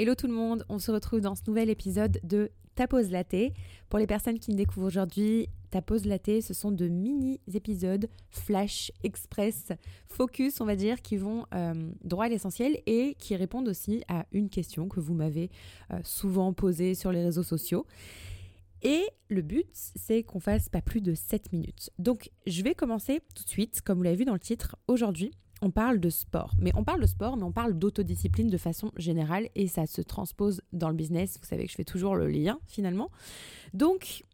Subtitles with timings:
[0.00, 3.34] Hello tout le monde, on se retrouve dans ce nouvel épisode de Ta pause latte.
[3.88, 8.08] Pour les personnes qui me découvrent aujourd'hui, Ta pause latte, ce sont de mini épisodes
[8.30, 9.72] flash, express,
[10.06, 11.74] focus, on va dire, qui vont euh,
[12.04, 15.50] droit à l'essentiel et qui répondent aussi à une question que vous m'avez
[15.92, 17.84] euh, souvent posée sur les réseaux sociaux.
[18.82, 21.90] Et le but, c'est qu'on fasse pas plus de 7 minutes.
[21.98, 25.32] Donc, je vais commencer tout de suite, comme vous l'avez vu dans le titre, aujourd'hui
[25.62, 26.54] on parle de sport.
[26.58, 30.00] Mais on parle de sport, mais on parle d'autodiscipline de façon générale et ça se
[30.00, 31.38] transpose dans le business.
[31.40, 33.10] Vous savez que je fais toujours le lien finalement.
[33.74, 34.24] Donc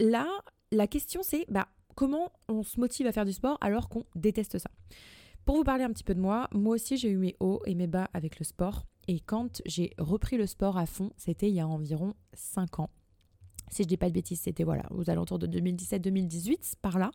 [0.00, 0.26] là,
[0.72, 4.58] la question c'est bah, comment on se motive à faire du sport alors qu'on déteste
[4.58, 4.70] ça?
[5.44, 7.74] Pour vous parler un petit peu de moi, moi aussi j'ai eu mes hauts et
[7.74, 8.84] mes bas avec le sport.
[9.06, 12.90] Et quand j'ai repris le sport à fond, c'était il y a environ 5 ans.
[13.70, 17.10] Si je dis pas de bêtises, c'était voilà, aux alentours de 2017-2018, par là.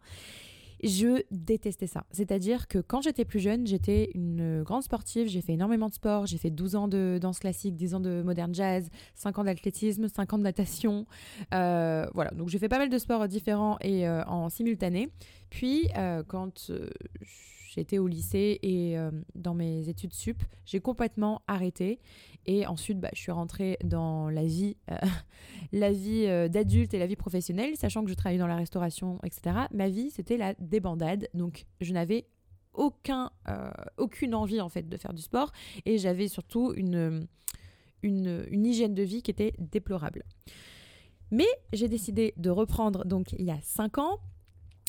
[0.83, 2.05] Je détestais ça.
[2.11, 6.25] C'est-à-dire que quand j'étais plus jeune, j'étais une grande sportive, j'ai fait énormément de sport,
[6.25, 10.07] j'ai fait 12 ans de danse classique, 10 ans de moderne jazz, 5 ans d'athlétisme,
[10.07, 11.05] 5 ans de natation.
[11.53, 15.09] Euh, voilà, donc j'ai fait pas mal de sports différents et euh, en simultané.
[15.49, 16.71] Puis euh, quand
[17.79, 18.97] j'étais au lycée et
[19.35, 21.99] dans mes études sup, j'ai complètement arrêté.
[22.45, 24.75] Et ensuite, bah, je suis rentrée dans la vie,
[25.71, 29.55] la vie d'adulte et la vie professionnelle, sachant que je travaillais dans la restauration, etc.
[29.71, 31.29] Ma vie, c'était la débandade.
[31.33, 32.25] Donc, je n'avais
[32.73, 33.31] aucun,
[33.97, 35.51] aucune envie en fait de faire du sport
[35.85, 37.27] et j'avais surtout une,
[38.03, 40.23] une, une, hygiène de vie qui était déplorable.
[41.31, 44.19] Mais j'ai décidé de reprendre donc il y a 5 ans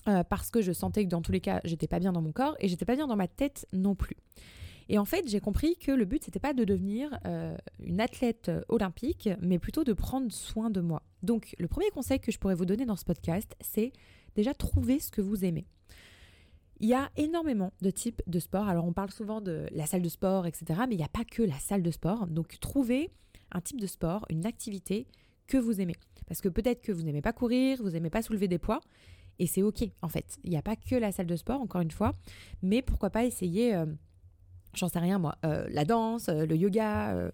[0.08, 2.32] euh, parce que je sentais que dans tous les cas, j'étais pas bien dans mon
[2.32, 4.16] corps et j'étais pas bien dans ma tête non plus.
[4.88, 8.48] Et en fait, j'ai compris que le but, c'était pas de devenir euh, une athlète
[8.48, 11.02] euh, olympique, mais plutôt de prendre soin de moi.
[11.22, 13.92] Donc, le premier conseil que je pourrais vous donner dans ce podcast, c'est
[14.34, 15.64] déjà trouver ce que vous aimez.
[16.80, 18.66] Il y a énormément de types de sport.
[18.66, 21.24] Alors, on parle souvent de la salle de sport, etc., mais il n'y a pas
[21.24, 22.26] que la salle de sport.
[22.26, 23.10] Donc, trouvez
[23.52, 25.06] un type de sport, une activité
[25.46, 25.96] que vous aimez.
[26.26, 28.80] Parce que peut-être que vous n'aimez pas courir, vous n'aimez pas soulever des poids,
[29.40, 30.38] et c'est OK, en fait.
[30.44, 32.14] Il n'y a pas que la salle de sport, encore une fois.
[32.62, 33.86] Mais pourquoi pas essayer, euh,
[34.74, 37.30] j'en sais rien moi, euh, la danse, euh, le yoga,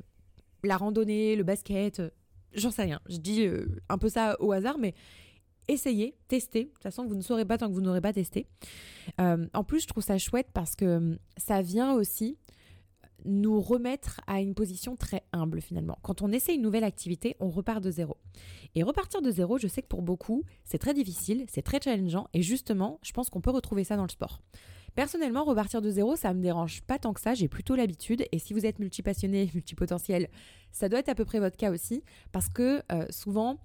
[0.62, 2.00] la randonnée, le basket.
[2.54, 3.00] j'en sais rien.
[3.08, 3.46] Je dis
[3.88, 4.94] un peu ça au hasard, mais
[5.66, 6.64] essayez, testez.
[6.64, 8.46] De toute façon, vous ne saurez pas tant que vous n'aurez pas testé.
[9.18, 12.38] en plus, je trouve ça chouette parce que ça vient aussi
[13.26, 15.98] nous remettre à une position très humble finalement.
[16.02, 18.16] Quand on essaie une nouvelle activité, on repart de zéro.
[18.74, 22.28] Et repartir de zéro, je sais que pour beaucoup, c'est très difficile, c'est très challengeant
[22.34, 24.40] et justement, je pense qu'on peut retrouver ça dans le sport.
[24.94, 28.38] Personnellement, repartir de zéro, ça me dérange pas tant que ça, j'ai plutôt l'habitude et
[28.38, 30.28] si vous êtes multipassionné, multipotentiel,
[30.72, 33.58] ça doit être à peu près votre cas aussi parce que euh, souvent,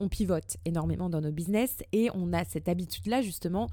[0.00, 3.68] on pivote énormément dans nos business et on a cette habitude-là justement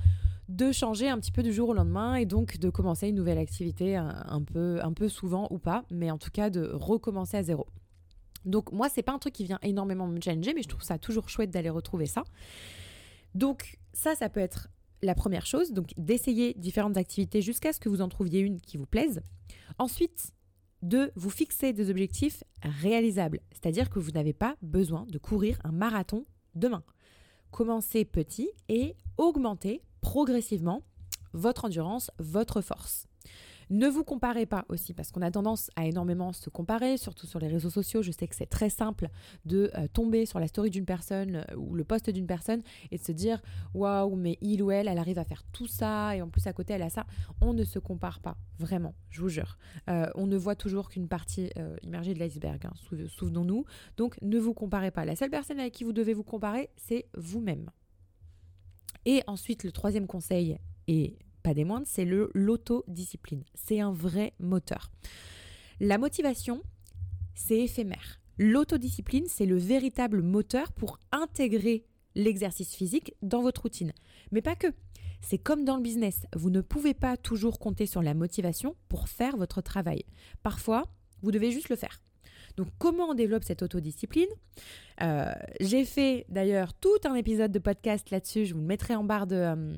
[0.47, 3.37] de changer un petit peu du jour au lendemain et donc de commencer une nouvelle
[3.37, 7.43] activité un, peu, un peu souvent ou pas, mais en tout cas de recommencer à
[7.43, 7.65] zéro.
[8.45, 10.99] Donc moi, c'est pas un truc qui vient énormément me challenger, mais je trouve ça
[10.99, 12.23] toujours chouette d'aller retrouver ça.
[13.33, 14.67] Donc ça, ça peut être
[15.01, 18.77] la première chose, donc d'essayer différentes activités jusqu'à ce que vous en trouviez une qui
[18.77, 19.21] vous plaise.
[19.77, 20.31] Ensuite,
[20.81, 25.71] de vous fixer des objectifs réalisables, c'est-à-dire que vous n'avez pas besoin de courir un
[25.71, 26.83] marathon demain.
[27.51, 30.83] Commencez petit et augmentez progressivement
[31.33, 33.07] votre endurance, votre force.
[33.71, 37.39] Ne vous comparez pas aussi parce qu'on a tendance à énormément se comparer, surtout sur
[37.39, 38.03] les réseaux sociaux.
[38.03, 39.09] Je sais que c'est très simple
[39.45, 42.61] de euh, tomber sur la story d'une personne euh, ou le post d'une personne
[42.91, 43.41] et de se dire
[43.73, 46.53] waouh, mais il ou elle, elle arrive à faire tout ça et en plus à
[46.53, 47.07] côté elle a ça.
[47.41, 49.57] On ne se compare pas, vraiment, je vous jure.
[49.89, 51.49] Euh, on ne voit toujours qu'une partie
[51.81, 52.73] immergée de l'iceberg, hein,
[53.07, 53.65] souvenons-nous.
[53.97, 55.03] Donc ne vous comparez pas.
[55.03, 57.71] La seule personne avec qui vous devez vous comparer, c'est vous-même.
[59.05, 60.57] Et ensuite, le troisième conseil,
[60.87, 63.43] et pas des moindres, c'est l'autodiscipline.
[63.53, 64.91] C'est un vrai moteur.
[65.79, 66.61] La motivation,
[67.35, 68.19] c'est éphémère.
[68.37, 71.85] L'autodiscipline, c'est le véritable moteur pour intégrer
[72.15, 73.93] l'exercice physique dans votre routine.
[74.31, 74.67] Mais pas que.
[75.21, 76.25] C'est comme dans le business.
[76.35, 80.03] Vous ne pouvez pas toujours compter sur la motivation pour faire votre travail.
[80.43, 80.85] Parfois,
[81.21, 82.01] vous devez juste le faire.
[82.57, 84.27] Donc comment on développe cette autodiscipline?
[85.01, 89.03] Euh, J'ai fait d'ailleurs tout un épisode de podcast là-dessus, je vous le mettrai en
[89.03, 89.35] barre de...
[89.35, 89.73] Euh,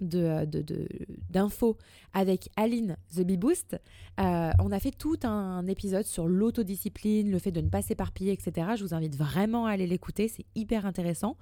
[0.00, 1.76] d'infos
[2.12, 3.80] avec Aline The Bee Boost.
[4.20, 8.32] Euh, on a fait tout un épisode sur l'autodiscipline, le fait de ne pas s'éparpiller,
[8.32, 8.68] etc.
[8.76, 11.36] Je vous invite vraiment à aller l'écouter, c'est hyper intéressant.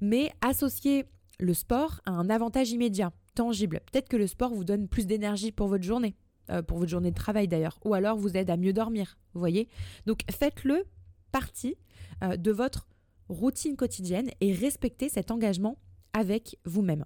[0.00, 1.06] Mais associer
[1.40, 3.80] le sport à un avantage immédiat, tangible.
[3.90, 6.14] Peut-être que le sport vous donne plus d'énergie pour votre journée.
[6.50, 9.40] Euh, pour votre journée de travail d'ailleurs, ou alors vous aide à mieux dormir, vous
[9.40, 9.68] voyez.
[10.06, 10.84] Donc faites-le
[11.30, 11.76] partie
[12.22, 12.88] euh, de votre
[13.28, 15.76] routine quotidienne et respectez cet engagement
[16.14, 17.04] avec vous-même.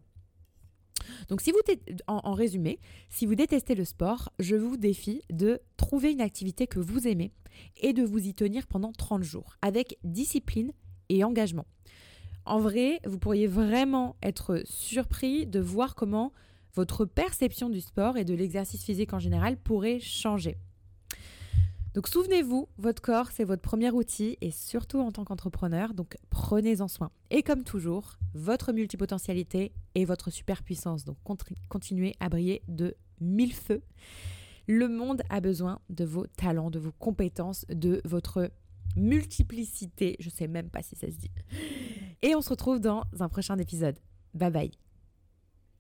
[1.28, 1.58] Donc si vous
[2.06, 2.78] en, résumé,
[3.08, 7.32] si vous détestez le sport, je vous défie de trouver une activité que vous aimez
[7.80, 10.72] et de vous y tenir pendant 30 jours avec discipline
[11.08, 11.66] et engagement.
[12.44, 16.32] En vrai, vous pourriez vraiment être surpris de voir comment
[16.74, 20.56] votre perception du sport et de l'exercice physique en général pourrait changer.
[21.94, 26.88] Donc souvenez-vous, votre corps, c'est votre premier outil et surtout en tant qu'entrepreneur, donc prenez-en
[26.88, 27.10] soin.
[27.30, 31.04] Et comme toujours, votre multipotentialité et votre superpuissance.
[31.04, 31.19] Donc
[31.69, 33.82] continuez à briller de mille feux.
[34.66, 38.50] Le monde a besoin de vos talents, de vos compétences, de votre
[38.96, 40.16] multiplicité.
[40.18, 41.30] Je sais même pas si ça se dit.
[42.22, 43.98] Et on se retrouve dans un prochain épisode.
[44.32, 44.70] Bye bye.